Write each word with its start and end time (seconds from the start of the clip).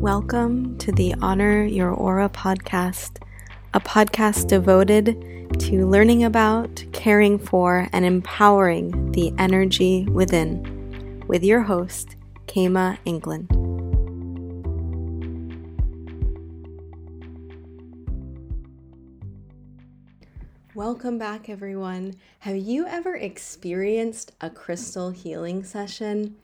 Welcome 0.00 0.78
to 0.78 0.92
the 0.92 1.14
Honor 1.20 1.62
Your 1.62 1.90
Aura 1.90 2.30
podcast, 2.30 3.22
a 3.74 3.80
podcast 3.80 4.48
devoted 4.48 5.14
to 5.60 5.86
learning 5.86 6.24
about, 6.24 6.82
caring 6.92 7.38
for, 7.38 7.86
and 7.92 8.06
empowering 8.06 9.12
the 9.12 9.34
energy 9.36 10.06
within, 10.06 11.22
with 11.26 11.44
your 11.44 11.60
host, 11.60 12.16
Kema 12.46 12.96
England. 13.04 13.48
Welcome 20.74 21.18
back, 21.18 21.50
everyone. 21.50 22.14
Have 22.38 22.56
you 22.56 22.86
ever 22.86 23.16
experienced 23.16 24.32
a 24.40 24.48
crystal 24.48 25.10
healing 25.10 25.62
session? 25.62 26.36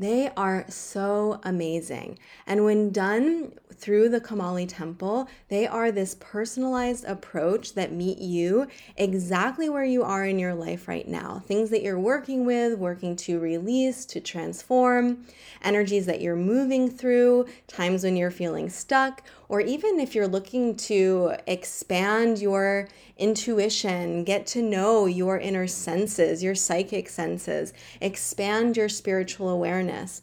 They 0.00 0.30
are 0.34 0.64
so 0.70 1.40
amazing. 1.42 2.18
And 2.46 2.64
when 2.64 2.90
done 2.90 3.52
through 3.74 4.08
the 4.08 4.20
Kamali 4.20 4.66
Temple, 4.66 5.28
they 5.48 5.66
are 5.66 5.92
this 5.92 6.16
personalized 6.18 7.04
approach 7.04 7.74
that 7.74 7.92
meet 7.92 8.16
you 8.16 8.66
exactly 8.96 9.68
where 9.68 9.84
you 9.84 10.02
are 10.02 10.24
in 10.24 10.38
your 10.38 10.54
life 10.54 10.88
right 10.88 11.06
now. 11.06 11.42
Things 11.46 11.68
that 11.68 11.82
you're 11.82 12.00
working 12.00 12.46
with, 12.46 12.78
working 12.78 13.14
to 13.16 13.38
release, 13.40 14.06
to 14.06 14.20
transform, 14.20 15.26
energies 15.60 16.06
that 16.06 16.22
you're 16.22 16.34
moving 16.34 16.90
through, 16.90 17.44
times 17.66 18.02
when 18.02 18.16
you're 18.16 18.30
feeling 18.30 18.70
stuck, 18.70 19.22
or 19.50 19.60
even 19.60 20.00
if 20.00 20.14
you're 20.14 20.26
looking 20.26 20.76
to 20.76 21.34
expand 21.46 22.38
your 22.38 22.88
intuition, 23.20 24.24
get 24.24 24.46
to 24.48 24.62
know 24.62 25.06
your 25.06 25.38
inner 25.38 25.66
senses, 25.66 26.42
your 26.42 26.54
psychic 26.54 27.08
senses, 27.08 27.72
expand 28.00 28.76
your 28.76 28.88
spiritual 28.88 29.48
awareness. 29.48 30.22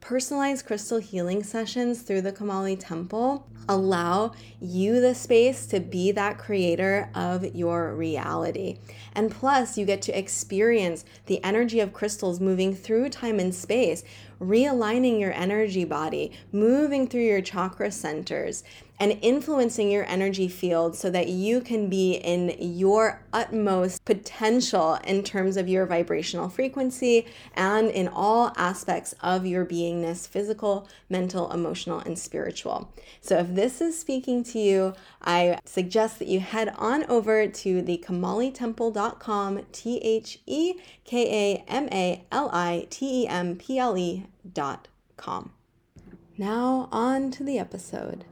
Personalized 0.00 0.66
crystal 0.66 0.98
healing 0.98 1.42
sessions 1.42 2.02
through 2.02 2.20
the 2.20 2.32
Kamali 2.32 2.76
Temple 2.78 3.48
allow 3.68 4.32
you 4.60 5.00
the 5.00 5.14
space 5.16 5.66
to 5.66 5.80
be 5.80 6.12
that 6.12 6.38
creator 6.38 7.10
of 7.14 7.56
your 7.56 7.92
reality. 7.92 8.78
And 9.14 9.32
plus, 9.32 9.76
you 9.76 9.84
get 9.84 10.02
to 10.02 10.16
experience 10.16 11.04
the 11.26 11.42
energy 11.42 11.80
of 11.80 11.92
crystals 11.92 12.38
moving 12.38 12.72
through 12.72 13.08
time 13.08 13.40
and 13.40 13.52
space, 13.52 14.04
realigning 14.40 15.20
your 15.20 15.32
energy 15.32 15.84
body, 15.84 16.32
moving 16.52 17.06
through 17.06 17.24
your 17.24 17.42
chakra 17.42 17.90
centers, 17.90 18.62
and 18.98 19.18
influencing 19.22 19.90
your 19.90 20.04
energy 20.06 20.48
field 20.48 20.96
so 20.96 21.10
that 21.10 21.28
you 21.28 21.60
can 21.60 21.88
be 21.88 22.14
in 22.14 22.54
your 22.58 23.22
utmost 23.32 24.04
potential 24.04 24.94
in 25.04 25.22
terms 25.22 25.56
of 25.56 25.68
your 25.68 25.86
vibrational 25.86 26.48
frequency 26.48 27.26
and 27.54 27.90
in 27.90 28.08
all 28.08 28.52
aspects 28.56 29.14
of 29.20 29.44
your 29.44 29.66
beingness 29.66 30.26
physical, 30.26 30.88
mental, 31.10 31.52
emotional, 31.52 31.98
and 32.00 32.18
spiritual. 32.18 32.92
So, 33.20 33.38
if 33.38 33.54
this 33.54 33.80
is 33.80 33.98
speaking 33.98 34.42
to 34.44 34.58
you, 34.58 34.94
I 35.22 35.58
suggest 35.64 36.18
that 36.18 36.28
you 36.28 36.40
head 36.40 36.72
on 36.76 37.04
over 37.04 37.46
to 37.46 37.82
the 37.82 38.02
kamalitemple.com, 38.04 39.66
T 39.72 39.98
H 39.98 40.38
E 40.46 40.74
K 41.04 41.54
A 41.54 41.70
M 41.70 41.88
A 41.92 42.24
L 42.32 42.50
I 42.52 42.86
T 42.90 43.22
E 43.22 43.28
M 43.28 43.56
P 43.56 43.78
L 43.78 43.96
E.com. 44.44 45.52
Now, 46.38 46.88
on 46.92 47.30
to 47.32 47.44
the 47.44 47.58
episode. 47.58 48.24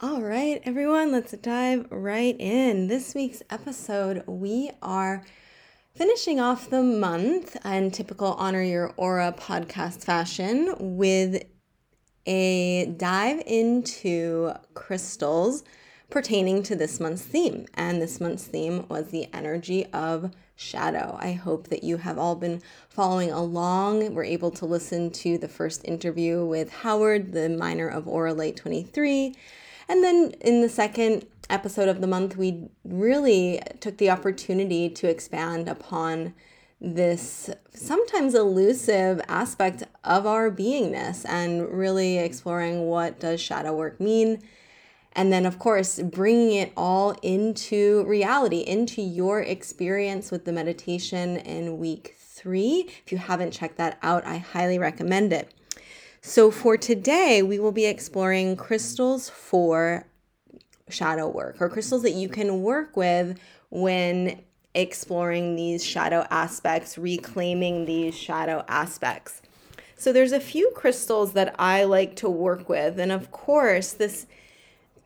All 0.00 0.22
right, 0.22 0.62
everyone, 0.64 1.10
let's 1.10 1.32
dive 1.32 1.86
right 1.90 2.36
in. 2.38 2.86
This 2.86 3.14
week's 3.14 3.42
episode, 3.50 4.22
we 4.26 4.70
are 4.80 5.24
finishing 5.94 6.38
off 6.38 6.70
the 6.70 6.82
month 6.82 7.56
in 7.64 7.90
typical 7.90 8.34
Honor 8.34 8.62
Your 8.62 8.94
Aura 8.96 9.34
podcast 9.36 10.04
fashion 10.04 10.74
with 10.78 11.42
a 12.26 12.86
dive 12.96 13.42
into 13.46 14.52
crystals 14.74 15.64
pertaining 16.10 16.62
to 16.62 16.76
this 16.76 17.00
month's 17.00 17.22
theme. 17.22 17.66
And 17.74 18.00
this 18.00 18.20
month's 18.20 18.44
theme 18.44 18.86
was 18.88 19.08
the 19.08 19.28
energy 19.34 19.86
of 19.86 20.30
shadow. 20.58 21.16
I 21.20 21.32
hope 21.32 21.68
that 21.68 21.82
you 21.82 21.96
have 21.96 22.18
all 22.18 22.34
been 22.34 22.60
following 22.90 23.30
along. 23.30 24.14
We're 24.14 24.24
able 24.24 24.50
to 24.50 24.66
listen 24.66 25.10
to 25.12 25.38
the 25.38 25.48
first 25.48 25.82
interview 25.84 26.44
with 26.44 26.70
Howard, 26.70 27.32
the 27.32 27.48
miner 27.48 27.88
of 27.88 28.04
Auralite 28.04 28.56
23 28.56 29.34
and 29.88 30.04
then 30.04 30.34
in 30.40 30.60
the 30.60 30.68
second 30.68 31.26
episode 31.48 31.88
of 31.88 32.00
the 32.00 32.06
month, 32.06 32.36
we 32.36 32.68
really 32.84 33.60
took 33.80 33.96
the 33.96 34.10
opportunity 34.10 34.90
to 34.90 35.08
expand 35.08 35.66
upon 35.66 36.34
this 36.80 37.50
sometimes 37.74 38.34
elusive 38.34 39.20
aspect 39.28 39.82
of 40.04 40.26
our 40.26 40.50
beingness 40.50 41.24
and 41.28 41.66
really 41.72 42.18
exploring 42.18 42.86
what 42.86 43.18
does 43.18 43.40
shadow 43.40 43.74
work 43.74 43.98
mean 43.98 44.40
and 45.18 45.32
then 45.32 45.44
of 45.44 45.58
course 45.58 46.00
bringing 46.00 46.52
it 46.52 46.72
all 46.76 47.10
into 47.22 48.04
reality 48.06 48.60
into 48.60 49.02
your 49.02 49.40
experience 49.40 50.30
with 50.30 50.44
the 50.44 50.52
meditation 50.52 51.36
in 51.38 51.78
week 51.78 52.16
3 52.18 52.88
if 53.04 53.12
you 53.12 53.18
haven't 53.18 53.50
checked 53.50 53.76
that 53.76 53.98
out 54.02 54.24
i 54.24 54.38
highly 54.38 54.78
recommend 54.78 55.32
it. 55.32 55.52
So, 56.20 56.50
for 56.50 56.76
today, 56.76 57.42
we 57.42 57.58
will 57.58 57.72
be 57.72 57.86
exploring 57.86 58.56
crystals 58.56 59.30
for 59.30 60.04
shadow 60.90 61.28
work 61.28 61.56
or 61.60 61.68
crystals 61.68 62.02
that 62.02 62.12
you 62.12 62.28
can 62.28 62.62
work 62.62 62.96
with 62.96 63.38
when 63.70 64.42
exploring 64.74 65.56
these 65.56 65.84
shadow 65.84 66.26
aspects, 66.30 66.98
reclaiming 66.98 67.84
these 67.84 68.16
shadow 68.16 68.64
aspects. 68.68 69.42
So, 69.96 70.12
there's 70.12 70.32
a 70.32 70.40
few 70.40 70.72
crystals 70.74 71.34
that 71.34 71.54
I 71.58 71.84
like 71.84 72.16
to 72.16 72.28
work 72.28 72.68
with, 72.68 72.98
and 72.98 73.12
of 73.12 73.30
course, 73.30 73.92
this 73.92 74.26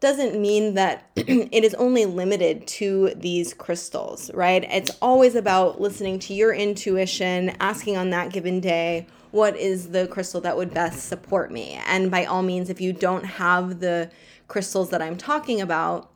doesn't 0.03 0.39
mean 0.39 0.75
that 0.75 1.09
it 1.17 1.65
is 1.65 1.75
only 1.75 2.05
limited 2.05 2.67
to 2.67 3.15
these 3.17 3.55
crystals, 3.55 4.31
right? 4.35 4.65
It's 4.65 4.91
always 5.01 5.35
about 5.35 5.81
listening 5.81 6.19
to 6.21 6.35
your 6.35 6.53
intuition, 6.53 7.57
asking 7.61 7.97
on 7.97 8.11
that 8.11 8.33
given 8.33 8.61
day 8.61 9.07
what 9.31 9.57
is 9.57 9.91
the 9.91 10.09
crystal 10.09 10.43
that 10.43 10.57
would 10.57 10.75
best 10.75 11.09
support 11.09 11.51
me. 11.51 11.81
And 11.87 12.11
by 12.11 12.27
all 12.27 12.43
means, 12.43 12.69
if 12.69 12.81
you 12.81 12.93
don't 12.93 13.25
have 13.25 13.81
the 13.81 14.11
crystals 14.49 14.91
that 14.91 15.01
I'm 15.01 15.17
talking 15.17 15.63
about, 15.63 16.11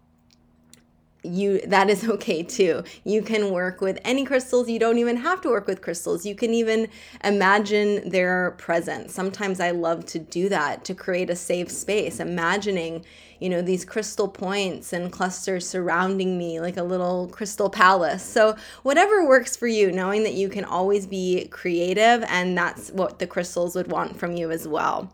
you 1.26 1.60
that 1.66 1.90
is 1.90 2.08
okay 2.08 2.42
too. 2.42 2.84
You 3.04 3.22
can 3.22 3.50
work 3.50 3.80
with 3.80 3.98
any 4.04 4.24
crystals. 4.24 4.68
You 4.68 4.78
don't 4.78 4.98
even 4.98 5.16
have 5.16 5.40
to 5.42 5.48
work 5.48 5.66
with 5.66 5.82
crystals. 5.82 6.24
You 6.24 6.34
can 6.34 6.54
even 6.54 6.88
imagine 7.24 8.08
their 8.08 8.52
presence. 8.52 9.14
Sometimes 9.14 9.60
I 9.60 9.70
love 9.72 10.06
to 10.06 10.18
do 10.18 10.48
that 10.48 10.84
to 10.84 10.94
create 10.94 11.30
a 11.30 11.36
safe 11.36 11.70
space, 11.70 12.20
imagining, 12.20 13.04
you 13.40 13.48
know, 13.48 13.62
these 13.62 13.84
crystal 13.84 14.28
points 14.28 14.92
and 14.92 15.12
clusters 15.12 15.68
surrounding 15.68 16.38
me 16.38 16.60
like 16.60 16.76
a 16.76 16.82
little 16.82 17.28
crystal 17.28 17.68
palace. 17.68 18.22
So, 18.22 18.56
whatever 18.82 19.26
works 19.26 19.56
for 19.56 19.66
you, 19.66 19.92
knowing 19.92 20.22
that 20.22 20.34
you 20.34 20.48
can 20.48 20.64
always 20.64 21.06
be 21.06 21.46
creative 21.48 22.24
and 22.28 22.56
that's 22.56 22.90
what 22.90 23.18
the 23.18 23.26
crystals 23.26 23.74
would 23.74 23.90
want 23.90 24.18
from 24.18 24.36
you 24.36 24.50
as 24.50 24.66
well. 24.66 25.12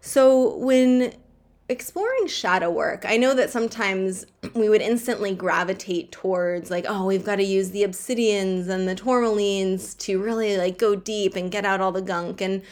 So, 0.00 0.56
when 0.56 1.12
exploring 1.68 2.26
shadow 2.26 2.70
work, 2.70 3.04
I 3.06 3.18
know 3.18 3.34
that 3.34 3.50
sometimes 3.50 4.24
we 4.54 4.68
would 4.68 4.80
instantly 4.80 5.34
gravitate 5.34 6.10
towards 6.10 6.70
like, 6.70 6.86
oh, 6.88 7.04
we've 7.04 7.24
got 7.24 7.36
to 7.36 7.44
use 7.44 7.70
the 7.70 7.82
obsidians 7.82 8.68
and 8.68 8.88
the 8.88 8.94
tourmalines 8.94 9.96
to 9.98 10.22
really 10.22 10.56
like 10.56 10.78
go 10.78 10.94
deep 10.94 11.36
and 11.36 11.50
get 11.50 11.66
out 11.66 11.80
all 11.80 11.92
the 11.92 12.00
gunk. 12.00 12.40
And, 12.40 12.62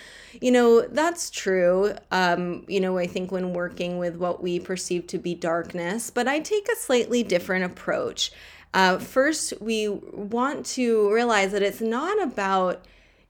you 0.41 0.51
know, 0.51 0.81
that's 0.81 1.31
true. 1.31 1.93
Um, 2.11 2.65
you 2.69 2.81
know, 2.81 2.97
I 2.97 3.07
think 3.07 3.31
when 3.31 3.53
working 3.53 3.99
with 3.99 4.17
what 4.17 4.43
we 4.43 4.61
perceive 4.61 5.07
to 5.09 5.19
be 5.19 5.35
darkness, 5.35 6.11
but 6.11 6.27
I 6.27 6.41
take 6.41 6.67
a 6.69 6.77
slightly 6.77 7.23
different 7.23 7.67
approach. 7.67 8.33
Uh, 8.73 8.99
first, 8.99 9.53
we 9.61 9.89
want 9.89 10.65
to 10.67 11.13
realize 11.13 11.53
that 11.53 11.63
it's 11.63 11.81
not 11.81 12.23
about, 12.23 12.85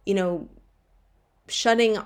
you 0.04 0.14
know, 0.14 0.48
shutting 1.48 1.98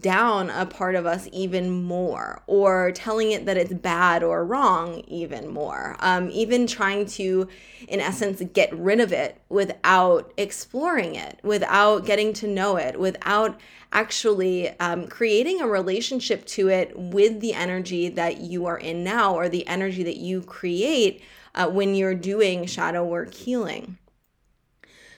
down 0.00 0.50
a 0.50 0.66
part 0.66 0.96
of 0.96 1.06
us 1.06 1.28
even 1.32 1.70
more 1.70 2.42
or 2.48 2.90
telling 2.92 3.30
it 3.30 3.46
that 3.46 3.56
it's 3.56 3.72
bad 3.72 4.24
or 4.24 4.44
wrong 4.44 5.04
even 5.06 5.48
more. 5.48 5.96
Um, 6.00 6.30
even 6.30 6.66
trying 6.66 7.06
to 7.06 7.48
in 7.86 8.00
essence 8.00 8.42
get 8.52 8.76
rid 8.76 8.98
of 8.98 9.12
it 9.12 9.40
without 9.48 10.32
exploring 10.36 11.14
it 11.14 11.38
without 11.42 12.04
getting 12.04 12.32
to 12.32 12.48
know 12.48 12.76
it 12.76 12.98
without 12.98 13.60
actually 13.92 14.68
um, 14.80 15.06
creating 15.06 15.60
a 15.60 15.66
relationship 15.66 16.44
to 16.44 16.68
it 16.68 16.92
with 16.98 17.40
the 17.40 17.54
energy 17.54 18.08
that 18.08 18.38
you 18.38 18.66
are 18.66 18.78
in 18.78 19.04
now 19.04 19.34
or 19.34 19.48
the 19.48 19.66
energy 19.66 20.02
that 20.02 20.16
you 20.16 20.42
create 20.42 21.22
uh, 21.54 21.68
when 21.68 21.94
you're 21.94 22.14
doing 22.14 22.66
shadow 22.66 23.04
work 23.04 23.32
healing. 23.32 23.96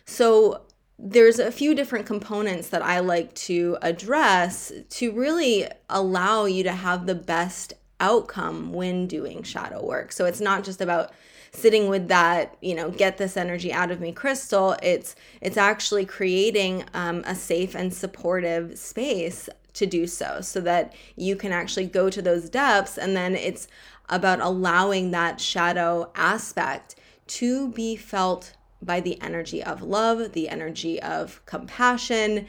So 0.05 0.63
there's 1.02 1.38
a 1.38 1.50
few 1.50 1.75
different 1.75 2.06
components 2.06 2.69
that 2.69 2.82
I 2.82 3.00
like 3.00 3.35
to 3.35 3.79
address 3.81 4.70
to 4.91 5.12
really 5.12 5.67
allow 5.88 6.44
you 6.44 6.62
to 6.64 6.73
have 6.73 7.06
the 7.06 7.14
best 7.14 7.73
outcome 8.00 8.73
when 8.73 9.06
doing 9.06 9.43
shadow 9.43 9.85
work. 9.85 10.12
So 10.12 10.26
it's 10.26 10.41
not 10.41 10.62
just 10.62 10.81
about 10.81 11.12
sitting 11.52 11.88
with 11.88 12.08
that 12.08 12.56
you 12.61 12.75
know 12.75 12.91
get 12.91 13.19
this 13.19 13.37
energy 13.37 13.73
out 13.73 13.91
of 13.91 14.00
me 14.00 14.12
crystal 14.12 14.76
it's 14.85 15.17
it's 15.41 15.56
actually 15.56 16.06
creating 16.06 16.85
um, 16.94 17.25
a 17.26 17.35
safe 17.35 17.75
and 17.75 17.93
supportive 17.93 18.79
space 18.79 19.49
to 19.73 19.85
do 19.85 20.06
so 20.06 20.41
so 20.41 20.61
that 20.61 20.94
you 21.17 21.35
can 21.35 21.50
actually 21.50 21.87
go 21.87 22.08
to 22.08 22.23
those 22.23 22.49
depths 22.49 22.96
and 22.96 23.17
then 23.17 23.35
it's 23.35 23.67
about 24.08 24.41
allowing 24.41 25.11
that 25.11 25.41
shadow 25.41 26.11
aspect 26.14 26.94
to 27.26 27.69
be 27.73 27.96
felt 27.96 28.53
by 28.82 29.00
the 29.00 29.21
energy 29.21 29.62
of 29.62 29.82
love, 29.82 30.32
the 30.32 30.49
energy 30.49 31.00
of 31.03 31.44
compassion, 31.47 32.47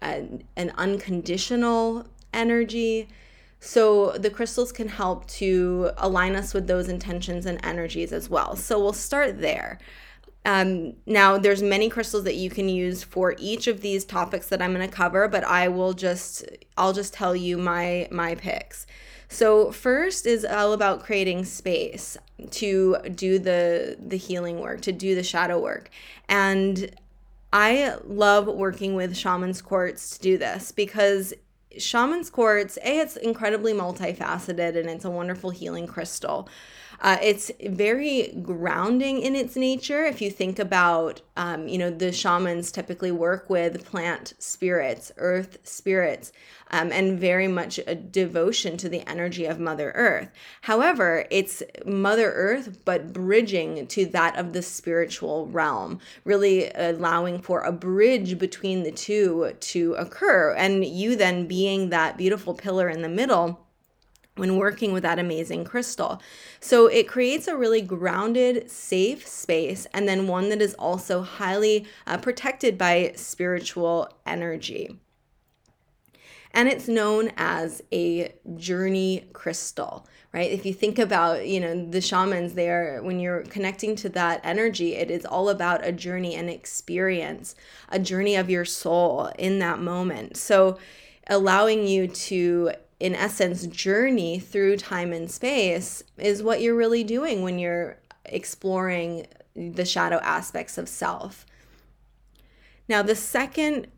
an, 0.00 0.44
an 0.56 0.72
unconditional 0.76 2.06
energy. 2.32 3.08
So 3.60 4.12
the 4.12 4.30
crystals 4.30 4.72
can 4.72 4.88
help 4.88 5.26
to 5.28 5.90
align 5.98 6.34
us 6.34 6.54
with 6.54 6.66
those 6.66 6.88
intentions 6.88 7.46
and 7.46 7.64
energies 7.64 8.12
as 8.12 8.28
well. 8.30 8.56
So 8.56 8.78
we'll 8.80 8.92
start 8.92 9.40
there. 9.40 9.78
Um, 10.44 10.94
now 11.04 11.36
there's 11.36 11.62
many 11.62 11.90
crystals 11.90 12.24
that 12.24 12.36
you 12.36 12.48
can 12.48 12.68
use 12.68 13.02
for 13.02 13.34
each 13.38 13.66
of 13.66 13.82
these 13.82 14.04
topics 14.04 14.48
that 14.48 14.62
I'm 14.62 14.74
going 14.74 14.88
to 14.88 14.94
cover, 14.94 15.28
but 15.28 15.44
I 15.44 15.68
will 15.68 15.92
just 15.92 16.44
I'll 16.76 16.92
just 16.92 17.12
tell 17.12 17.36
you 17.36 17.58
my 17.58 18.08
my 18.10 18.34
picks. 18.34 18.86
So 19.28 19.70
first 19.70 20.26
is 20.26 20.44
all 20.44 20.72
about 20.72 21.02
creating 21.02 21.44
space 21.44 22.16
to 22.52 22.96
do 23.14 23.38
the 23.38 23.96
the 24.04 24.16
healing 24.16 24.60
work, 24.60 24.80
to 24.82 24.92
do 24.92 25.14
the 25.14 25.22
shadow 25.22 25.60
work. 25.60 25.90
And 26.28 26.90
I 27.52 27.96
love 28.04 28.46
working 28.46 28.94
with 28.94 29.16
shaman's 29.16 29.60
quartz 29.60 30.16
to 30.16 30.22
do 30.22 30.38
this 30.38 30.72
because 30.72 31.34
shaman's 31.78 32.30
quartz, 32.30 32.78
A, 32.82 32.98
it's 32.98 33.16
incredibly 33.16 33.72
multifaceted 33.72 34.76
and 34.76 34.88
it's 34.88 35.04
a 35.04 35.10
wonderful 35.10 35.50
healing 35.50 35.86
crystal. 35.86 36.48
Uh, 37.00 37.16
it's 37.22 37.50
very 37.66 38.28
grounding 38.42 39.22
in 39.22 39.34
its 39.34 39.56
nature. 39.56 40.04
If 40.04 40.20
you 40.20 40.30
think 40.30 40.58
about, 40.58 41.22
um, 41.36 41.66
you 41.66 41.78
know, 41.78 41.90
the 41.90 42.12
shamans 42.12 42.70
typically 42.70 43.10
work 43.10 43.48
with 43.48 43.86
plant 43.86 44.34
spirits, 44.38 45.10
earth 45.16 45.58
spirits, 45.64 46.30
um, 46.70 46.92
and 46.92 47.18
very 47.18 47.48
much 47.48 47.80
a 47.86 47.94
devotion 47.94 48.76
to 48.76 48.88
the 48.88 49.08
energy 49.08 49.46
of 49.46 49.58
Mother 49.58 49.92
Earth. 49.94 50.30
However, 50.62 51.26
it's 51.30 51.62
Mother 51.86 52.30
Earth, 52.32 52.84
but 52.84 53.12
bridging 53.12 53.86
to 53.88 54.06
that 54.06 54.36
of 54.36 54.52
the 54.52 54.62
spiritual 54.62 55.46
realm, 55.46 56.00
really 56.24 56.70
allowing 56.74 57.40
for 57.40 57.62
a 57.62 57.72
bridge 57.72 58.38
between 58.38 58.82
the 58.82 58.92
two 58.92 59.54
to 59.58 59.94
occur. 59.94 60.54
And 60.54 60.84
you 60.84 61.16
then 61.16 61.46
being 61.46 61.88
that 61.88 62.18
beautiful 62.18 62.54
pillar 62.54 62.88
in 62.88 63.02
the 63.02 63.08
middle 63.08 63.66
when 64.40 64.56
working 64.56 64.92
with 64.92 65.04
that 65.04 65.18
amazing 65.18 65.64
crystal. 65.64 66.20
So 66.58 66.86
it 66.86 67.06
creates 67.06 67.46
a 67.46 67.56
really 67.56 67.82
grounded, 67.82 68.70
safe 68.70 69.26
space, 69.28 69.86
and 69.92 70.08
then 70.08 70.26
one 70.26 70.48
that 70.48 70.60
is 70.62 70.74
also 70.74 71.22
highly 71.22 71.86
uh, 72.06 72.16
protected 72.16 72.76
by 72.76 73.12
spiritual 73.14 74.08
energy. 74.26 74.98
And 76.52 76.68
it's 76.68 76.88
known 76.88 77.30
as 77.36 77.80
a 77.92 78.34
journey 78.56 79.28
crystal, 79.32 80.06
right? 80.32 80.50
If 80.50 80.66
you 80.66 80.74
think 80.74 80.98
about, 80.98 81.46
you 81.46 81.60
know, 81.60 81.86
the 81.88 82.00
shamans 82.00 82.54
there, 82.54 83.00
when 83.02 83.20
you're 83.20 83.42
connecting 83.42 83.94
to 83.96 84.08
that 84.08 84.40
energy, 84.42 84.96
it 84.96 85.12
is 85.12 85.24
all 85.24 85.48
about 85.48 85.86
a 85.86 85.92
journey 85.92 86.34
and 86.34 86.50
experience, 86.50 87.54
a 87.90 88.00
journey 88.00 88.34
of 88.34 88.50
your 88.50 88.64
soul 88.64 89.30
in 89.38 89.60
that 89.60 89.78
moment. 89.78 90.36
So 90.36 90.78
allowing 91.28 91.86
you 91.86 92.08
to 92.08 92.72
in 93.00 93.14
essence, 93.14 93.66
journey 93.66 94.38
through 94.38 94.76
time 94.76 95.12
and 95.12 95.30
space 95.30 96.02
is 96.18 96.42
what 96.42 96.60
you're 96.60 96.76
really 96.76 97.02
doing 97.02 97.42
when 97.42 97.58
you're 97.58 97.96
exploring 98.26 99.26
the 99.56 99.86
shadow 99.86 100.20
aspects 100.22 100.76
of 100.78 100.88
self. 100.88 101.46
Now, 102.88 103.02
the 103.02 103.16
second 103.16 103.88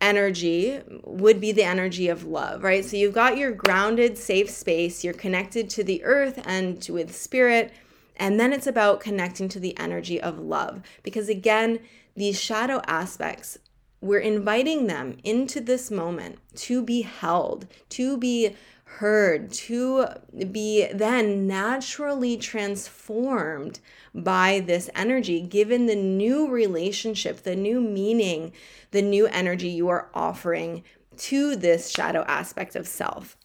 energy 0.00 0.80
would 1.04 1.40
be 1.40 1.52
the 1.52 1.64
energy 1.64 2.08
of 2.08 2.24
love, 2.24 2.62
right? 2.62 2.84
So 2.84 2.96
you've 2.96 3.14
got 3.14 3.38
your 3.38 3.52
grounded, 3.52 4.18
safe 4.18 4.50
space, 4.50 5.02
you're 5.02 5.14
connected 5.14 5.70
to 5.70 5.84
the 5.84 6.04
earth 6.04 6.40
and 6.44 6.86
with 6.90 7.14
spirit, 7.14 7.72
and 8.16 8.38
then 8.38 8.52
it's 8.52 8.66
about 8.66 9.00
connecting 9.00 9.48
to 9.50 9.60
the 9.60 9.76
energy 9.78 10.20
of 10.20 10.38
love. 10.38 10.82
Because 11.02 11.28
again, 11.28 11.80
these 12.14 12.38
shadow 12.38 12.82
aspects 12.86 13.58
we're 14.00 14.20
inviting 14.20 14.86
them 14.86 15.16
into 15.24 15.60
this 15.60 15.90
moment 15.90 16.38
to 16.56 16.82
be 16.82 17.02
held, 17.02 17.66
to 17.90 18.16
be 18.16 18.56
heard, 18.84 19.52
to 19.52 20.06
be 20.50 20.86
then 20.92 21.46
naturally 21.46 22.36
transformed 22.36 23.78
by 24.14 24.60
this 24.60 24.90
energy, 24.94 25.40
given 25.40 25.86
the 25.86 25.96
new 25.96 26.48
relationship, 26.48 27.42
the 27.42 27.54
new 27.54 27.80
meaning, 27.80 28.52
the 28.90 29.02
new 29.02 29.26
energy 29.28 29.68
you 29.68 29.88
are 29.88 30.08
offering 30.12 30.82
to 31.16 31.54
this 31.54 31.90
shadow 31.90 32.24
aspect 32.26 32.74
of 32.74 32.88
self. 32.88 33.36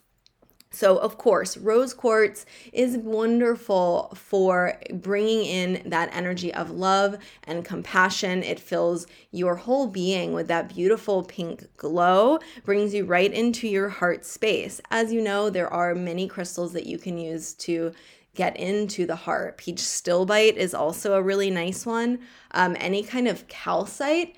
So, 0.75 0.97
of 0.97 1.17
course, 1.17 1.55
rose 1.55 1.93
quartz 1.93 2.45
is 2.73 2.97
wonderful 2.97 4.11
for 4.13 4.77
bringing 4.91 5.45
in 5.45 5.89
that 5.89 6.09
energy 6.11 6.53
of 6.53 6.69
love 6.69 7.17
and 7.45 7.63
compassion. 7.63 8.43
It 8.43 8.59
fills 8.59 9.07
your 9.31 9.55
whole 9.55 9.87
being 9.87 10.33
with 10.33 10.49
that 10.49 10.67
beautiful 10.67 11.23
pink 11.23 11.63
glow, 11.77 12.39
brings 12.65 12.93
you 12.93 13.05
right 13.05 13.31
into 13.31 13.69
your 13.69 13.87
heart 13.87 14.25
space. 14.25 14.81
As 14.91 15.13
you 15.13 15.21
know, 15.21 15.49
there 15.49 15.71
are 15.71 15.95
many 15.95 16.27
crystals 16.27 16.73
that 16.73 16.85
you 16.85 16.97
can 16.97 17.17
use 17.17 17.53
to 17.53 17.93
get 18.35 18.57
into 18.57 19.05
the 19.05 19.15
heart. 19.15 19.57
Peach 19.57 19.77
stilbite 19.77 20.57
is 20.57 20.73
also 20.73 21.13
a 21.13 21.21
really 21.21 21.49
nice 21.49 21.85
one. 21.85 22.19
Um, 22.51 22.75
any 22.81 23.01
kind 23.01 23.29
of 23.29 23.47
calcite 23.47 24.35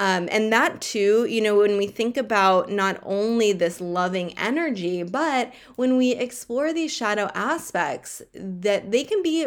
um, 0.00 0.30
and 0.32 0.50
that 0.50 0.80
too, 0.80 1.26
you 1.26 1.42
know, 1.42 1.58
when 1.58 1.76
we 1.76 1.86
think 1.86 2.16
about 2.16 2.70
not 2.70 2.98
only 3.02 3.52
this 3.52 3.82
loving 3.82 4.36
energy, 4.38 5.02
but 5.02 5.52
when 5.76 5.98
we 5.98 6.12
explore 6.12 6.72
these 6.72 6.90
shadow 6.90 7.30
aspects, 7.34 8.22
that 8.32 8.90
they 8.90 9.04
can 9.04 9.22
be 9.22 9.46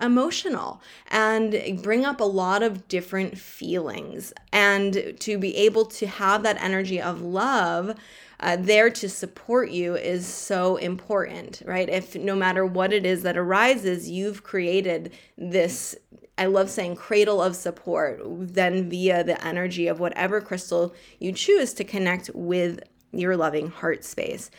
emotional 0.00 0.80
and 1.10 1.82
bring 1.82 2.06
up 2.06 2.18
a 2.18 2.24
lot 2.24 2.62
of 2.62 2.88
different 2.88 3.36
feelings. 3.36 4.32
And 4.54 5.14
to 5.20 5.36
be 5.36 5.54
able 5.58 5.84
to 5.84 6.06
have 6.06 6.44
that 6.44 6.62
energy 6.62 6.98
of 6.98 7.20
love 7.20 7.94
uh, 8.42 8.56
there 8.58 8.88
to 8.88 9.06
support 9.06 9.70
you 9.70 9.96
is 9.96 10.26
so 10.26 10.76
important, 10.76 11.60
right? 11.66 11.90
If 11.90 12.16
no 12.16 12.34
matter 12.34 12.64
what 12.64 12.94
it 12.94 13.04
is 13.04 13.22
that 13.24 13.36
arises, 13.36 14.08
you've 14.08 14.42
created 14.44 15.12
this 15.36 15.94
I 16.40 16.46
love 16.46 16.70
saying 16.70 16.96
cradle 16.96 17.42
of 17.42 17.54
support, 17.54 18.18
then 18.24 18.88
via 18.88 19.22
the 19.22 19.46
energy 19.46 19.88
of 19.88 20.00
whatever 20.00 20.40
crystal 20.40 20.94
you 21.18 21.32
choose 21.32 21.74
to 21.74 21.84
connect 21.84 22.30
with 22.32 22.80
your 23.12 23.36
loving 23.36 23.68
heart 23.68 24.04
space. 24.04 24.50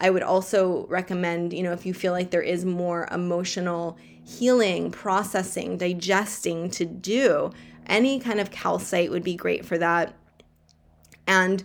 I 0.00 0.10
would 0.10 0.24
also 0.24 0.84
recommend, 0.88 1.52
you 1.52 1.62
know, 1.62 1.70
if 1.70 1.86
you 1.86 1.94
feel 1.94 2.12
like 2.12 2.32
there 2.32 2.42
is 2.42 2.64
more 2.64 3.06
emotional 3.12 3.96
healing, 4.24 4.90
processing, 4.90 5.76
digesting 5.76 6.70
to 6.70 6.84
do, 6.84 7.52
any 7.86 8.18
kind 8.18 8.40
of 8.40 8.50
calcite 8.50 9.12
would 9.12 9.22
be 9.22 9.36
great 9.36 9.64
for 9.64 9.78
that. 9.78 10.16
And 11.28 11.62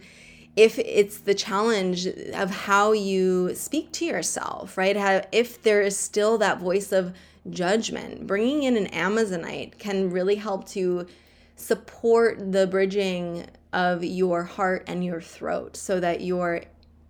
if 0.55 0.77
it's 0.77 1.17
the 1.17 1.33
challenge 1.33 2.05
of 2.05 2.51
how 2.51 2.91
you 2.91 3.55
speak 3.55 3.91
to 3.93 4.05
yourself, 4.05 4.77
right? 4.77 4.95
How, 4.95 5.23
if 5.31 5.63
there 5.63 5.81
is 5.81 5.97
still 5.97 6.37
that 6.37 6.59
voice 6.59 6.91
of 6.91 7.11
judgment. 7.49 8.25
Bringing 8.27 8.63
in 8.63 8.77
an 8.77 8.87
Amazonite 8.87 9.77
can 9.77 10.09
really 10.09 10.35
help 10.35 10.67
to 10.69 11.07
support 11.55 12.51
the 12.51 12.67
bridging 12.67 13.45
of 13.71 14.03
your 14.03 14.43
heart 14.43 14.83
and 14.87 15.03
your 15.03 15.21
throat 15.21 15.75
so 15.75 15.99
that 15.99 16.21
your 16.21 16.61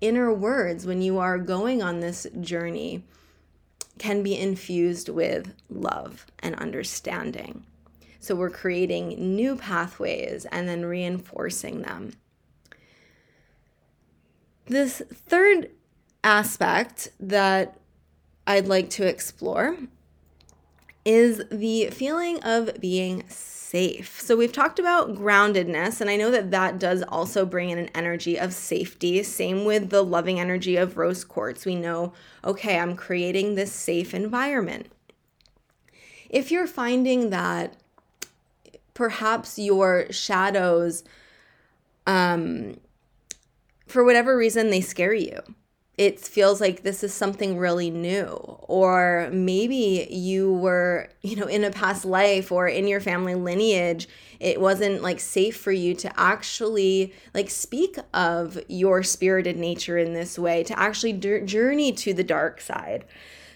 inner 0.02 0.34
words, 0.34 0.86
when 0.86 1.02
you 1.02 1.18
are 1.20 1.38
going 1.38 1.82
on 1.82 2.00
this 2.00 2.28
journey, 2.42 3.04
can 3.98 4.24
be 4.24 4.38
infused 4.38 5.10
with 5.10 5.54
love 5.70 6.26
and 6.40 6.56
understanding. 6.56 7.64
So 8.20 8.36
we're 8.36 8.50
creating 8.50 9.36
new 9.36 9.56
pathways 9.56 10.46
and 10.46 10.68
then 10.68 10.86
reinforcing 10.86 11.82
them. 11.82 12.14
This 14.66 15.02
third 15.14 15.72
aspect 16.24 17.10
that 17.20 17.78
I'd 18.48 18.68
like 18.68 18.90
to 18.92 19.06
explore 19.06 19.78
is 21.06 21.44
the 21.52 21.88
feeling 21.88 22.42
of 22.44 22.80
being 22.80 23.24
safe. 23.28 24.22
So 24.22 24.38
we've 24.38 24.54
talked 24.54 24.80
about 24.80 25.16
groundedness, 25.16 26.00
and 26.00 26.10
I 26.10 26.16
know 26.16 26.32
that 26.32 26.52
that 26.52 26.80
does 26.80 27.04
also 27.04 27.46
bring 27.46 27.72
in 27.72 27.80
an 27.80 27.90
energy 27.96 28.40
of 28.40 28.54
safety. 28.54 29.24
Same 29.24 29.66
with 29.66 29.90
the 29.90 30.04
loving 30.04 30.40
energy 30.40 30.76
of 30.76 30.96
rose 30.96 31.24
quartz. 31.24 31.66
We 31.66 31.76
know, 31.76 32.14
okay, 32.46 32.78
I'm 32.78 32.96
creating 32.96 33.56
this 33.56 33.72
safe 33.72 34.14
environment. 34.14 34.92
If 36.30 36.52
you're 36.52 36.68
finding 36.68 37.32
that 37.32 37.76
perhaps 38.94 39.58
your 39.58 40.06
shadows, 40.12 41.04
um, 42.06 42.80
for 43.88 44.04
whatever 44.04 44.38
reason, 44.38 44.70
they 44.70 44.82
scare 44.82 45.14
you, 45.14 45.40
it 45.98 46.20
feels 46.20 46.60
like 46.60 46.82
this 46.82 47.04
is 47.04 47.14
something 47.14 47.58
really 47.58 47.92
new 47.92 48.28
or 48.68 49.30
maybe 49.32 50.08
you 50.10 50.52
were 50.52 51.10
you 51.22 51.36
know 51.36 51.46
in 51.46 51.64
a 51.64 51.70
past 51.70 52.04
life 52.04 52.52
or 52.52 52.68
in 52.68 52.88
your 52.88 53.00
family 53.00 53.36
lineage 53.36 54.08
it 54.40 54.60
wasn't 54.60 55.02
like 55.02 55.20
safe 55.20 55.56
for 55.56 55.72
you 55.72 55.94
to 55.94 56.20
actually 56.20 57.14
like 57.34 57.50
speak 57.50 57.98
of 58.14 58.60
your 58.68 59.04
spirited 59.04 59.58
nature 59.58 59.98
in 59.98 60.14
this 60.14 60.40
way 60.40 60.64
to 60.64 60.78
actually 60.78 61.14
journey 61.14 61.92
to 61.92 62.14
the 62.14 62.24
dark 62.24 62.60
side 62.60 63.06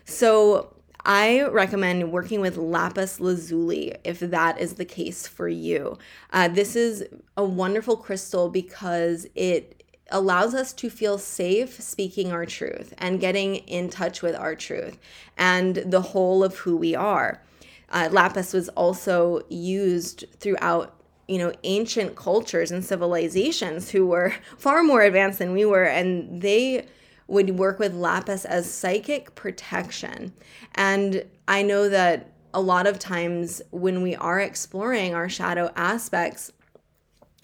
so 0.06 0.74
I 1.10 1.44
recommend 1.44 2.12
working 2.12 2.41
with 2.41 2.58
lapis 2.58 3.22
lazuli 3.22 3.96
if 4.03 4.20
that 4.20 4.60
is 4.60 4.74
the 4.74 4.84
case 4.84 5.25
for 5.25 5.48
you. 5.48 5.98
Uh, 6.34 6.50
this 6.50 6.75
is 6.75 7.06
a 7.38 7.46
wonderful 7.46 7.96
crystal 7.96 8.50
because 8.50 9.25
it 9.34 9.76
allows 10.09 10.53
us 10.53 10.73
to 10.73 10.89
feel 10.89 11.17
safe 11.17 11.81
speaking 11.81 12.31
our 12.31 12.45
truth 12.45 12.93
and 12.97 13.19
getting 13.19 13.55
in 13.55 13.89
touch 13.89 14.21
with 14.21 14.35
our 14.35 14.55
truth 14.55 14.97
and 15.37 15.75
the 15.75 16.01
whole 16.01 16.43
of 16.43 16.57
who 16.57 16.77
we 16.77 16.95
are. 16.95 17.41
Uh, 17.89 18.09
lapis 18.11 18.53
was 18.53 18.69
also 18.69 19.41
used 19.49 20.25
throughout 20.39 20.93
you 21.27 21.37
know 21.37 21.51
ancient 21.63 22.15
cultures 22.15 22.71
and 22.71 22.83
civilizations 22.83 23.91
who 23.91 24.05
were 24.05 24.33
far 24.57 24.83
more 24.83 25.01
advanced 25.01 25.39
than 25.39 25.51
we 25.51 25.65
were 25.65 25.83
and 25.83 26.41
they 26.41 26.85
would 27.27 27.57
work 27.57 27.79
with 27.79 27.93
lapis 27.93 28.45
as 28.45 28.71
psychic 28.71 29.35
protection 29.35 30.31
and 30.75 31.23
i 31.47 31.61
know 31.61 31.89
that 31.89 32.31
a 32.53 32.61
lot 32.61 32.87
of 32.87 32.97
times 32.97 33.61
when 33.71 34.01
we 34.01 34.15
are 34.15 34.39
exploring 34.39 35.13
our 35.13 35.27
shadow 35.27 35.69
aspects 35.75 36.51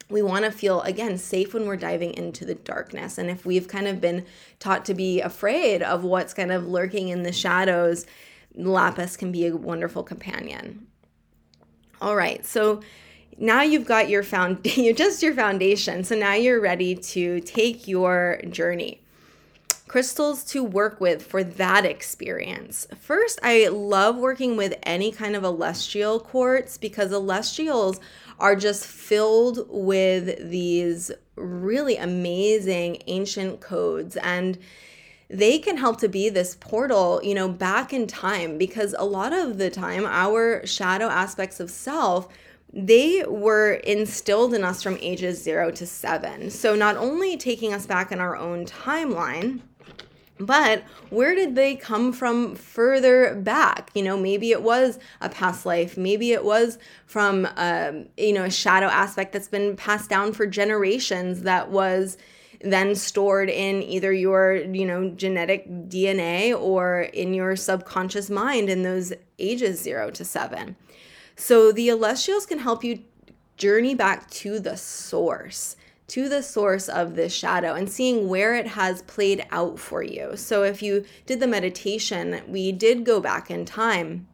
we 0.09 0.21
want 0.21 0.45
to 0.45 0.51
feel 0.51 0.81
again 0.81 1.17
safe 1.17 1.53
when 1.53 1.65
we're 1.65 1.77
diving 1.77 2.13
into 2.13 2.45
the 2.45 2.55
darkness. 2.55 3.17
And 3.17 3.29
if 3.29 3.45
we've 3.45 3.67
kind 3.67 3.87
of 3.87 4.01
been 4.01 4.25
taught 4.59 4.85
to 4.85 4.93
be 4.93 5.21
afraid 5.21 5.81
of 5.81 6.03
what's 6.03 6.33
kind 6.33 6.51
of 6.51 6.67
lurking 6.67 7.09
in 7.09 7.23
the 7.23 7.31
shadows 7.31 8.05
lapis 8.55 9.17
can 9.17 9.31
be 9.31 9.47
a 9.47 9.55
wonderful 9.55 10.03
companion. 10.03 10.87
All 12.01 12.15
right 12.15 12.45
so 12.45 12.81
now 13.37 13.61
you've 13.61 13.85
got 13.85 14.09
your 14.09 14.23
found 14.23 14.65
you 14.77 14.93
just 15.03 15.23
your 15.23 15.33
foundation. 15.33 16.03
So 16.03 16.15
now 16.15 16.33
you're 16.33 16.61
ready 16.61 16.95
to 16.95 17.39
take 17.41 17.87
your 17.87 18.41
journey 18.49 19.02
crystals 19.87 20.43
to 20.45 20.63
work 20.63 20.99
with 20.99 21.25
for 21.25 21.43
that 21.43 21.85
experience. 21.85 22.87
First, 22.99 23.39
I 23.43 23.67
love 23.67 24.17
working 24.17 24.57
with 24.57 24.75
any 24.83 25.11
kind 25.11 25.35
of 25.35 25.43
celestial 25.43 26.19
quartz 26.19 26.77
because 26.77 27.09
celestials 27.11 27.99
are 28.39 28.55
just 28.55 28.85
filled 28.85 29.67
with 29.69 30.49
these 30.49 31.11
really 31.35 31.97
amazing 31.97 33.01
ancient 33.07 33.61
codes 33.61 34.15
and 34.17 34.57
they 35.29 35.57
can 35.57 35.77
help 35.77 35.99
to 35.99 36.07
be 36.07 36.29
this 36.29 36.55
portal, 36.55 37.19
you 37.23 37.33
know, 37.33 37.49
back 37.49 37.91
in 37.91 38.05
time 38.05 38.57
because 38.57 38.93
a 38.97 39.05
lot 39.05 39.33
of 39.33 39.57
the 39.57 39.69
time 39.69 40.05
our 40.05 40.65
shadow 40.65 41.07
aspects 41.07 41.59
of 41.59 41.71
self 41.71 42.27
they 42.73 43.23
were 43.27 43.73
instilled 43.73 44.53
in 44.53 44.63
us 44.63 44.81
from 44.81 44.97
ages 44.99 45.41
0 45.41 45.71
to 45.71 45.85
7. 45.85 46.49
So 46.49 46.75
not 46.75 46.97
only 46.97 47.37
taking 47.37 47.71
us 47.71 47.85
back 47.85 48.11
in 48.11 48.19
our 48.19 48.35
own 48.35 48.65
timeline, 48.65 49.61
but 50.39 50.83
where 51.09 51.35
did 51.35 51.55
they 51.55 51.75
come 51.75 52.11
from 52.11 52.55
further 52.55 53.35
back? 53.35 53.91
You 53.93 54.03
know 54.03 54.17
maybe 54.17 54.51
it 54.51 54.63
was 54.63 54.99
a 55.21 55.29
past 55.29 55.65
life. 55.65 55.97
Maybe 55.97 56.31
it 56.31 56.43
was 56.43 56.77
from 57.05 57.47
um, 57.55 58.07
you 58.17 58.33
know 58.33 58.43
a 58.43 58.51
shadow 58.51 58.87
aspect 58.87 59.33
that's 59.33 59.47
been 59.47 59.75
passed 59.75 60.09
down 60.09 60.33
for 60.33 60.45
generations 60.45 61.43
that 61.43 61.69
was 61.69 62.17
then 62.63 62.95
stored 62.95 63.49
in 63.49 63.83
either 63.83 64.11
your 64.11 64.55
you 64.55 64.85
know 64.85 65.09
genetic 65.09 65.69
dna 65.89 66.57
or 66.57 67.01
in 67.01 67.33
your 67.33 67.55
subconscious 67.55 68.29
mind 68.29 68.69
in 68.69 68.83
those 68.83 69.11
ages 69.37 69.81
0 69.81 70.11
to 70.11 70.23
7 70.23 70.75
so 71.35 71.71
the 71.71 71.87
celestials 71.87 72.45
can 72.45 72.59
help 72.59 72.83
you 72.83 73.03
journey 73.57 73.93
back 73.93 74.29
to 74.29 74.59
the 74.59 74.77
source 74.77 75.75
to 76.07 76.27
the 76.27 76.43
source 76.43 76.89
of 76.89 77.15
this 77.15 77.33
shadow 77.33 77.73
and 77.73 77.89
seeing 77.89 78.27
where 78.27 78.55
it 78.55 78.67
has 78.67 79.01
played 79.03 79.45
out 79.51 79.79
for 79.79 80.03
you. 80.03 80.35
So, 80.35 80.63
if 80.63 80.81
you 80.81 81.05
did 81.25 81.39
the 81.39 81.47
meditation, 81.47 82.41
we 82.47 82.71
did 82.71 83.05
go 83.05 83.19
back 83.19 83.49
in 83.49 83.65
time. 83.65 84.27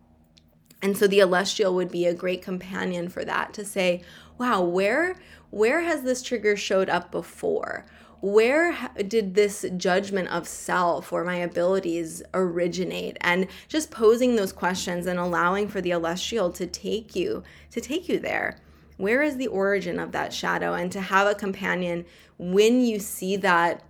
And 0.82 0.98
so 0.98 1.08
the 1.08 1.20
celestial 1.20 1.76
would 1.76 1.92
be 1.92 2.06
a 2.06 2.14
great 2.14 2.42
companion 2.42 3.10
for 3.10 3.26
that 3.26 3.54
to 3.56 3.66
say, 3.66 4.02
wow, 4.38 4.62
where 4.62 5.16
where 5.52 5.82
has 5.82 6.04
this 6.04 6.22
trigger 6.22 6.56
showed 6.56 6.90
up 6.90 7.12
before? 7.12 7.86
Where 8.22 8.78
did 9.08 9.34
this 9.34 9.66
judgment 9.78 10.30
of 10.30 10.48
self 10.48 11.12
or 11.12 11.24
my 11.24 11.38
abilities 11.38 12.22
originate? 12.34 13.18
And 13.22 13.48
just 13.68 13.92
posing 13.92 14.36
those 14.36 14.54
questions 14.54 15.06
and 15.06 15.18
allowing 15.18 15.68
for 15.68 15.82
the 15.82 15.92
celestial 15.92 16.52
to 16.52 16.68
take 16.68 17.16
you 17.16 17.44
to 17.72 17.82
take 17.82 18.08
you 18.10 18.20
there 18.20 18.60
where 19.00 19.22
is 19.22 19.38
the 19.38 19.48
origin 19.48 19.98
of 19.98 20.12
that 20.12 20.34
shadow? 20.34 20.74
And 20.74 20.92
to 20.92 21.00
have 21.00 21.26
a 21.26 21.34
companion 21.34 22.06
when 22.38 22.82
you 22.82 23.00
see 23.00 23.38
that 23.38 23.82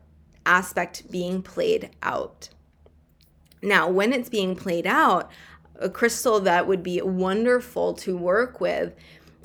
aspect 0.46 1.10
being 1.10 1.42
played 1.42 1.90
out. 2.04 2.50
Now 3.64 3.90
when 3.90 4.14
it's 4.14 4.30
being 4.30 4.56
played 4.56 4.86
out 4.86 5.32
a 5.80 5.90
crystal 5.90 6.40
that 6.42 6.68
would 6.68 6.84
be 6.84 7.02
wonderful 7.02 7.94
to 7.94 8.16
work 8.16 8.62
with 8.62 8.94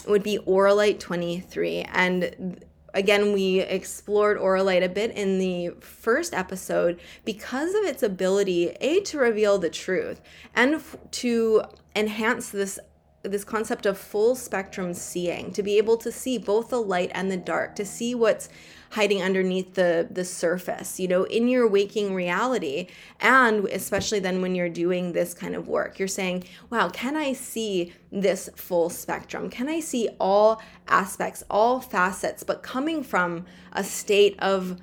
would 0.06 0.23
be 0.23 0.38
auralite 0.47 0.99
23 0.99 1.83
and 1.92 2.62
again 2.92 3.33
we 3.33 3.61
explored 3.61 4.37
auralite 4.37 4.85
a 4.85 4.88
bit 4.88 5.11
in 5.12 5.38
the 5.38 5.71
first 5.80 6.35
episode 6.35 7.00
because 7.25 7.73
of 7.75 7.85
its 7.85 8.02
ability 8.02 8.76
a 8.80 9.00
to 9.00 9.18
reveal 9.18 9.59
the 9.59 9.71
truth 9.71 10.21
and 10.54 10.75
f- 10.75 10.97
to 11.11 11.62
enhance 11.94 12.50
this 12.50 12.78
this 13.25 13.45
concept 13.45 13.87
of 13.87 13.99
full 13.99 14.35
spectrum 14.35 14.95
seeing 14.95 15.50
to 15.52 15.62
be 15.62 15.78
able 15.78 15.97
to 15.97 16.12
see 16.12 16.38
both 16.38 16.69
the 16.69 16.81
light 16.81 17.11
and 17.14 17.31
the 17.31 17.37
dark 17.37 17.75
to 17.76 17.85
see 17.85 18.14
what's 18.14 18.49
hiding 18.90 19.23
underneath 19.23 19.75
the 19.75 20.07
the 20.11 20.25
surface 20.25 21.00
you 21.00 21.09
know 21.09 21.25
in 21.25 21.49
your 21.49 21.66
waking 21.66 22.14
reality. 22.14 22.87
And 23.21 23.66
especially 23.66 24.21
then 24.21 24.43
when 24.43 24.54
you're 24.54 24.69
doing 24.69 25.12
this 25.12 25.35
kind 25.35 25.57
of 25.57 25.66
work 25.66 25.99
you're 25.99 26.07
saying 26.07 26.45
wow 26.71 26.88
can 26.90 27.16
i 27.16 27.33
see 27.33 27.93
this 28.12 28.49
full 28.54 28.90
spectrum? 28.90 29.50
Can 29.50 29.69
i 29.69 29.81
see 29.81 30.09
all 30.21 30.62
aspects 30.87 31.43
all 31.50 31.81
facets 31.81 32.43
but 32.43 32.62
coming 32.62 33.02
from 33.02 33.47
a 33.73 33.83
state 33.83 34.38
of 34.38 34.78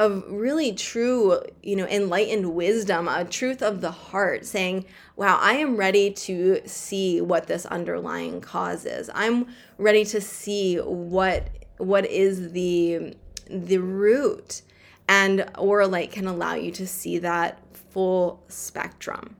of 0.00 0.24
really 0.28 0.72
true, 0.72 1.42
you 1.62 1.76
know, 1.76 1.86
enlightened 1.86 2.54
wisdom, 2.54 3.06
a 3.06 3.22
truth 3.22 3.60
of 3.62 3.82
the 3.82 3.90
heart, 3.90 4.46
saying, 4.46 4.86
wow, 5.14 5.38
I 5.38 5.54
am 5.54 5.76
ready 5.76 6.10
to 6.10 6.62
see 6.64 7.20
what 7.20 7.48
this 7.48 7.66
underlying 7.66 8.40
cause 8.40 8.86
is. 8.86 9.10
I'm 9.14 9.48
ready 9.76 10.06
to 10.06 10.20
see 10.20 10.76
what 10.78 11.50
what 11.76 12.06
is 12.06 12.52
the 12.52 13.14
the 13.46 13.76
root. 13.78 14.62
And 15.06 15.40
Auralite 15.56 16.12
can 16.12 16.26
allow 16.26 16.54
you 16.54 16.70
to 16.72 16.86
see 16.86 17.18
that 17.18 17.58
full 17.74 18.42
spectrum. 18.48 19.36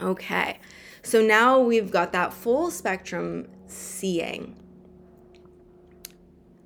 Okay. 0.00 0.58
So 1.02 1.22
now 1.22 1.60
we've 1.60 1.92
got 1.92 2.12
that 2.12 2.34
full 2.34 2.72
spectrum 2.72 3.46
seeing 3.68 4.56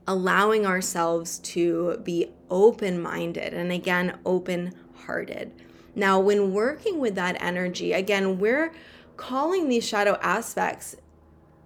allowing 0.06 0.66
ourselves 0.66 1.38
to 1.38 1.98
be 2.02 2.30
open 2.50 3.00
minded 3.00 3.54
and 3.54 3.70
again, 3.72 4.18
open 4.24 4.74
hearted. 5.06 5.52
Now, 5.94 6.18
when 6.20 6.52
working 6.52 6.98
with 6.98 7.14
that 7.16 7.36
energy, 7.40 7.92
again, 7.92 8.38
we're 8.38 8.72
calling 9.16 9.68
these 9.68 9.86
shadow 9.86 10.18
aspects 10.22 10.96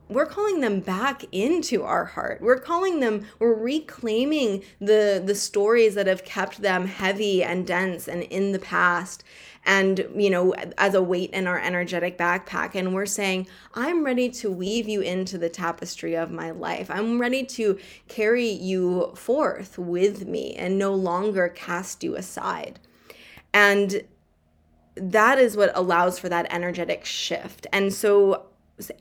we're 0.08 0.26
calling 0.26 0.60
them 0.60 0.80
back 0.80 1.24
into 1.32 1.82
our 1.82 2.04
heart. 2.04 2.40
We're 2.40 2.60
calling 2.60 3.00
them 3.00 3.26
we're 3.38 3.54
reclaiming 3.54 4.62
the 4.80 5.22
the 5.24 5.34
stories 5.34 5.94
that 5.94 6.06
have 6.06 6.24
kept 6.24 6.62
them 6.62 6.86
heavy 6.86 7.42
and 7.42 7.66
dense 7.66 8.08
and 8.08 8.22
in 8.24 8.52
the 8.52 8.58
past 8.58 9.24
and 9.64 10.06
you 10.14 10.30
know 10.30 10.54
as 10.78 10.94
a 10.94 11.02
weight 11.02 11.30
in 11.30 11.46
our 11.46 11.58
energetic 11.58 12.16
backpack. 12.16 12.74
And 12.74 12.94
we're 12.94 13.06
saying 13.06 13.48
i'm 13.74 14.04
ready 14.04 14.28
to 14.30 14.50
weave 14.50 14.88
you 14.88 15.00
into 15.00 15.38
the 15.38 15.48
tapestry 15.48 16.14
of 16.16 16.30
my 16.30 16.52
life. 16.52 16.90
I'm 16.90 17.20
ready 17.20 17.44
to 17.44 17.78
carry 18.08 18.48
you 18.48 19.12
forth 19.16 19.76
with 19.76 20.26
me 20.26 20.54
and 20.54 20.78
no 20.78 20.94
longer 20.94 21.48
cast 21.48 22.04
you 22.04 22.14
aside. 22.14 22.78
And 23.52 24.02
that 24.94 25.38
is 25.38 25.56
what 25.56 25.72
allows 25.74 26.18
for 26.18 26.28
that 26.28 26.46
energetic 26.50 27.04
shift. 27.04 27.66
And 27.72 27.92
so 27.92 28.46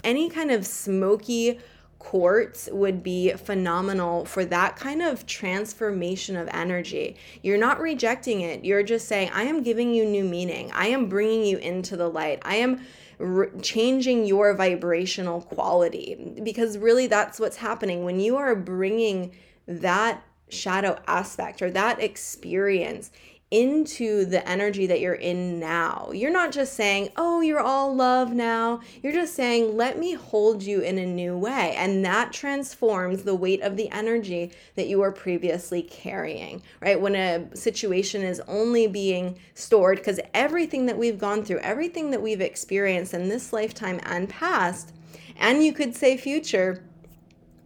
any 0.04 0.30
kind 0.30 0.52
of 0.52 0.66
smoky 0.66 1.60
quartz 2.00 2.70
would 2.72 3.02
be 3.02 3.32
phenomenal 3.32 4.26
for 4.26 4.46
that 4.46 4.76
kind 4.76 5.02
of 5.02 5.26
transformation 5.26 6.36
of 6.36 6.48
energy. 6.52 7.16
You're 7.42 7.58
not 7.58 7.80
rejecting 7.80 8.42
it. 8.42 8.64
You're 8.64 8.84
just 8.84 9.08
saying, 9.08 9.32
I 9.34 9.44
am 9.44 9.64
giving 9.64 9.94
you 9.94 10.06
new 10.06 10.24
meaning. 10.24 10.72
I 10.74 10.88
am 10.88 11.10
bringing 11.10 11.44
you 11.46 11.58
into 11.58 11.98
the 11.98 12.08
light. 12.08 12.40
I 12.44 12.58
am 12.58 12.82
r- 13.20 13.50
changing 13.62 14.26
your 14.26 14.54
vibrational 14.54 15.42
quality 15.42 16.40
because 16.44 16.78
really 16.78 17.08
that's 17.08 17.40
what's 17.40 17.58
happening 17.58 18.04
when 18.04 18.20
you 18.20 18.38
are 18.38 18.56
bringing 18.56 19.32
that 19.68 20.24
shadow 20.50 21.00
aspect 21.08 21.62
or 21.62 21.72
that 21.72 22.00
experience 22.00 23.10
into 23.56 24.26
the 24.26 24.46
energy 24.46 24.86
that 24.86 25.00
you're 25.00 25.14
in 25.14 25.62
now. 25.62 26.10
You're 26.14 26.30
not 26.30 26.52
just 26.52 26.74
saying, 26.74 27.10
oh, 27.16 27.40
you're 27.40 27.62
all 27.62 27.96
love 27.96 28.34
now. 28.34 28.82
You're 29.02 29.14
just 29.14 29.34
saying, 29.34 29.78
let 29.78 29.98
me 29.98 30.14
hold 30.14 30.62
you 30.62 30.82
in 30.82 30.98
a 30.98 31.06
new 31.06 31.38
way. 31.38 31.74
And 31.78 32.04
that 32.04 32.34
transforms 32.34 33.24
the 33.24 33.34
weight 33.34 33.62
of 33.62 33.78
the 33.78 33.90
energy 33.92 34.52
that 34.76 34.88
you 34.88 35.00
were 35.00 35.14
previously 35.14 35.82
carrying, 35.82 36.64
right? 36.82 37.00
When 37.00 37.16
a 37.16 37.48
situation 37.56 38.24
is 38.24 38.42
only 38.46 38.88
being 38.88 39.40
stored, 39.54 40.00
because 40.00 40.20
everything 40.34 40.86
that 40.88 40.98
we've 40.98 41.18
gone 41.18 41.46
through, 41.46 41.60
everything 41.60 42.12
that 42.12 42.22
we've 42.22 42.42
experienced 42.42 43.14
in 43.14 43.30
this 43.30 43.54
lifetime 43.54 44.02
and 44.04 44.28
past, 44.28 44.92
and 45.38 45.64
you 45.64 45.72
could 45.72 45.96
say 45.96 46.18
future, 46.18 46.84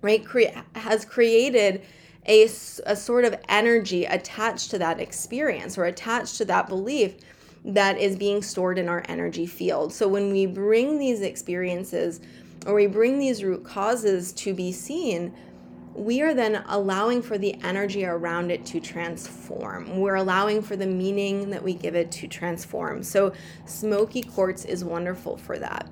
right, 0.04 0.24
cre- 0.24 0.54
has 0.76 1.04
created 1.04 1.82
a, 2.30 2.44
a 2.86 2.96
sort 2.96 3.26
of 3.26 3.36
energy 3.50 4.06
attached 4.06 4.70
to 4.72 4.78
that 4.78 5.00
experience 5.02 5.78
or 5.78 5.86
attached 5.86 6.38
to 6.38 6.46
that 6.46 6.70
belief 6.70 7.16
that 7.66 7.98
is 7.98 8.16
being 8.16 8.42
stored 8.42 8.78
in 8.78 8.88
our 8.88 9.04
energy 9.10 9.46
field. 9.46 9.92
So 9.92 10.08
when 10.08 10.32
we 10.32 10.46
bring 10.46 11.00
these 11.00 11.22
experiences 11.22 12.22
or 12.66 12.76
we 12.76 12.88
bring 12.88 13.20
these 13.20 13.44
root 13.44 13.66
causes 13.66 14.32
to 14.34 14.54
be 14.54 14.72
seen, 14.72 15.34
we 15.96 16.22
are 16.22 16.34
then 16.34 16.64
allowing 16.68 17.22
for 17.22 17.38
the 17.38 17.56
energy 17.64 18.06
around 18.06 18.52
it 18.52 18.66
to 18.68 18.80
transform. 18.80 19.98
We're 19.98 20.16
allowing 20.16 20.62
for 20.62 20.76
the 20.76 20.86
meaning 20.86 21.50
that 21.50 21.64
we 21.64 21.74
give 21.74 21.96
it 21.96 22.12
to 22.12 22.28
transform. 22.28 23.04
So, 23.04 23.34
smoky 23.66 24.22
quartz 24.22 24.66
is 24.66 24.86
wonderful 24.86 25.36
for 25.36 25.58
that. 25.60 25.90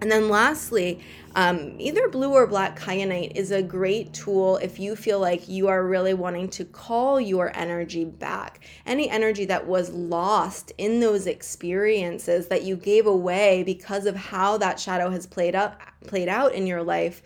And 0.00 0.10
then 0.10 0.28
lastly, 0.28 1.00
um, 1.34 1.74
either 1.78 2.08
blue 2.08 2.32
or 2.32 2.46
black 2.46 2.78
kyanite 2.78 3.36
is 3.36 3.50
a 3.50 3.62
great 3.62 4.12
tool 4.12 4.56
if 4.56 4.80
you 4.80 4.96
feel 4.96 5.20
like 5.20 5.48
you 5.48 5.68
are 5.68 5.86
really 5.86 6.14
wanting 6.14 6.48
to 6.50 6.64
call 6.64 7.20
your 7.20 7.56
energy 7.56 8.04
back. 8.04 8.60
Any 8.86 9.08
energy 9.10 9.44
that 9.44 9.66
was 9.66 9.90
lost 9.90 10.72
in 10.78 11.00
those 11.00 11.26
experiences 11.26 12.48
that 12.48 12.64
you 12.64 12.76
gave 12.76 13.06
away 13.06 13.62
because 13.62 14.06
of 14.06 14.16
how 14.16 14.56
that 14.58 14.80
shadow 14.80 15.10
has 15.10 15.26
played 15.26 15.54
out 15.54 15.78
played 16.06 16.28
out 16.28 16.54
in 16.54 16.66
your 16.66 16.82
life 16.82 17.22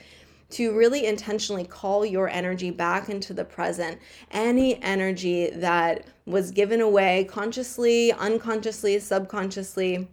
to 0.51 0.77
really 0.77 1.07
intentionally 1.07 1.65
call 1.65 2.05
your 2.05 2.29
energy 2.29 2.71
back 2.71 3.09
into 3.09 3.33
the 3.33 3.45
present. 3.45 3.99
Any 4.31 4.81
energy 4.83 5.51
that 5.51 6.07
was 6.27 6.51
given 6.51 6.81
away 6.81 7.25
consciously, 7.25 8.13
unconsciously, 8.13 8.99
subconsciously, 8.99 10.09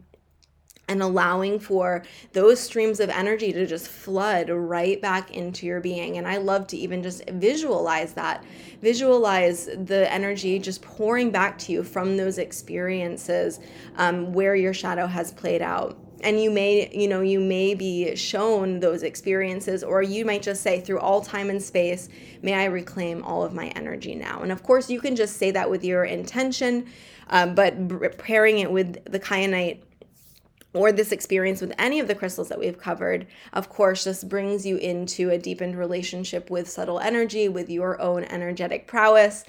and 0.91 1.01
allowing 1.01 1.57
for 1.57 2.03
those 2.33 2.59
streams 2.59 2.99
of 2.99 3.09
energy 3.09 3.53
to 3.53 3.65
just 3.65 3.87
flood 3.87 4.49
right 4.49 5.01
back 5.01 5.31
into 5.31 5.65
your 5.65 5.79
being. 5.79 6.17
And 6.17 6.27
I 6.27 6.35
love 6.35 6.67
to 6.67 6.77
even 6.77 7.01
just 7.01 7.27
visualize 7.29 8.13
that. 8.13 8.43
Visualize 8.81 9.67
the 9.67 10.11
energy 10.11 10.59
just 10.59 10.81
pouring 10.81 11.31
back 11.31 11.57
to 11.59 11.71
you 11.71 11.81
from 11.81 12.17
those 12.17 12.37
experiences 12.37 13.61
um, 13.95 14.33
where 14.33 14.55
your 14.55 14.73
shadow 14.73 15.07
has 15.07 15.31
played 15.31 15.61
out 15.61 15.97
and 16.23 16.39
you 16.39 16.51
may 16.51 16.91
you 16.93 17.07
know 17.07 17.21
you 17.21 17.39
may 17.39 17.73
be 17.73 18.15
shown 18.15 18.79
those 18.79 19.01
experiences 19.01 19.83
or 19.83 20.03
you 20.03 20.23
might 20.23 20.43
just 20.43 20.61
say 20.61 20.79
through 20.79 20.99
all 20.99 21.19
time 21.19 21.49
and 21.49 21.59
space 21.63 22.09
may 22.43 22.53
i 22.53 22.65
reclaim 22.65 23.23
all 23.23 23.43
of 23.43 23.55
my 23.55 23.69
energy 23.69 24.13
now 24.13 24.41
and 24.43 24.51
of 24.51 24.61
course 24.61 24.87
you 24.87 25.01
can 25.01 25.15
just 25.15 25.37
say 25.37 25.49
that 25.49 25.67
with 25.67 25.83
your 25.83 26.05
intention 26.05 26.85
um, 27.31 27.55
but 27.55 28.19
pairing 28.19 28.59
it 28.59 28.71
with 28.71 29.03
the 29.05 29.19
kyanite 29.19 29.79
or 30.73 30.91
this 30.91 31.11
experience 31.11 31.61
with 31.61 31.73
any 31.77 31.99
of 31.99 32.07
the 32.07 32.15
crystals 32.15 32.49
that 32.49 32.59
we've 32.59 32.79
covered, 32.79 33.27
of 33.53 33.69
course, 33.69 34.03
just 34.03 34.29
brings 34.29 34.65
you 34.65 34.77
into 34.77 35.29
a 35.29 35.37
deepened 35.37 35.77
relationship 35.77 36.49
with 36.49 36.69
subtle 36.69 36.99
energy, 36.99 37.49
with 37.49 37.69
your 37.69 37.99
own 37.99 38.23
energetic 38.25 38.87
prowess. 38.87 39.43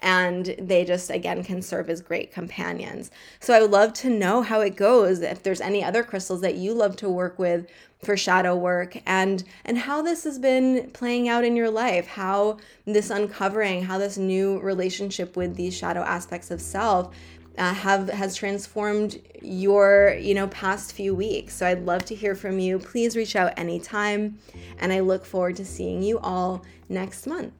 And 0.00 0.54
they 0.60 0.84
just, 0.84 1.10
again, 1.10 1.42
can 1.42 1.60
serve 1.60 1.90
as 1.90 2.00
great 2.00 2.30
companions. 2.30 3.10
So 3.40 3.52
I 3.52 3.60
would 3.60 3.72
love 3.72 3.92
to 3.94 4.08
know 4.10 4.42
how 4.42 4.60
it 4.60 4.76
goes, 4.76 5.20
if 5.20 5.42
there's 5.42 5.60
any 5.60 5.82
other 5.82 6.04
crystals 6.04 6.40
that 6.42 6.54
you 6.54 6.72
love 6.72 6.94
to 6.98 7.08
work 7.08 7.36
with 7.36 7.66
for 8.02 8.16
shadow 8.16 8.54
work 8.54 8.96
and 9.06 9.42
and 9.64 9.76
how 9.76 10.02
this 10.02 10.24
has 10.24 10.38
been 10.38 10.88
playing 10.92 11.28
out 11.28 11.44
in 11.44 11.56
your 11.56 11.70
life 11.70 12.06
how 12.06 12.56
this 12.84 13.10
uncovering 13.10 13.82
how 13.82 13.98
this 13.98 14.16
new 14.16 14.58
relationship 14.60 15.36
with 15.36 15.56
these 15.56 15.76
shadow 15.76 16.02
aspects 16.02 16.50
of 16.50 16.60
self 16.60 17.12
uh, 17.58 17.74
have 17.74 18.08
has 18.08 18.34
transformed 18.36 19.20
your 19.42 20.16
you 20.20 20.34
know 20.34 20.46
past 20.48 20.92
few 20.92 21.14
weeks 21.14 21.54
so 21.54 21.66
i'd 21.66 21.84
love 21.84 22.04
to 22.04 22.14
hear 22.14 22.34
from 22.34 22.58
you 22.58 22.78
please 22.78 23.16
reach 23.16 23.36
out 23.36 23.52
anytime 23.58 24.38
and 24.78 24.92
i 24.92 25.00
look 25.00 25.24
forward 25.24 25.56
to 25.56 25.64
seeing 25.64 26.02
you 26.02 26.18
all 26.20 26.64
next 26.88 27.26
month 27.26 27.52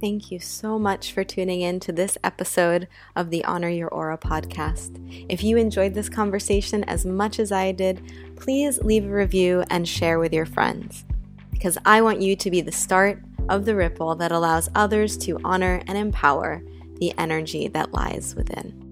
Thank 0.00 0.30
you 0.30 0.38
so 0.38 0.78
much 0.78 1.12
for 1.12 1.24
tuning 1.24 1.62
in 1.62 1.80
to 1.80 1.90
this 1.90 2.18
episode 2.22 2.88
of 3.16 3.30
the 3.30 3.42
Honor 3.44 3.70
Your 3.70 3.88
Aura 3.88 4.18
podcast. 4.18 5.00
If 5.30 5.42
you 5.42 5.56
enjoyed 5.56 5.94
this 5.94 6.10
conversation 6.10 6.84
as 6.84 7.06
much 7.06 7.38
as 7.38 7.50
I 7.50 7.72
did, 7.72 8.02
please 8.36 8.78
leave 8.80 9.06
a 9.06 9.08
review 9.08 9.64
and 9.70 9.88
share 9.88 10.18
with 10.18 10.34
your 10.34 10.44
friends. 10.44 11.06
Because 11.50 11.78
I 11.86 12.02
want 12.02 12.20
you 12.20 12.36
to 12.36 12.50
be 12.50 12.60
the 12.60 12.70
start 12.70 13.22
of 13.48 13.64
the 13.64 13.74
ripple 13.74 14.14
that 14.16 14.30
allows 14.30 14.68
others 14.74 15.16
to 15.18 15.40
honor 15.42 15.82
and 15.86 15.96
empower 15.96 16.62
the 17.04 17.12
energy 17.18 17.68
that 17.68 17.92
lies 17.92 18.34
within. 18.34 18.83